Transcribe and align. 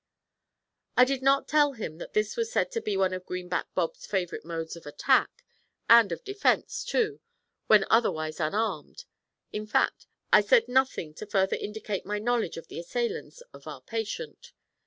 I 0.97 1.05
did 1.05 1.21
not 1.21 1.47
tell 1.47 1.73
him 1.73 1.99
that 1.99 2.13
this 2.13 2.35
was 2.35 2.51
said 2.51 2.71
to 2.71 2.81
be 2.81 2.97
one 2.97 3.13
of 3.13 3.23
Greenback 3.27 3.67
Bob's 3.75 4.07
favourite 4.07 4.43
modes 4.43 4.75
of 4.75 4.87
attack, 4.87 5.45
and 5.87 6.11
of 6.11 6.23
defence, 6.23 6.83
too, 6.83 7.19
when 7.67 7.85
otherwise 7.87 8.39
unarmed. 8.39 9.05
In 9.53 9.67
fact, 9.67 10.07
I 10.33 10.41
said 10.41 10.67
nothing 10.67 11.13
to 11.13 11.27
further 11.27 11.55
indicate 11.55 12.03
my 12.03 12.17
knowledge 12.17 12.57
of 12.57 12.67
the 12.67 12.79
assailants 12.79 13.41
of 13.53 13.67
our 13.67 13.81
patient. 13.81 14.53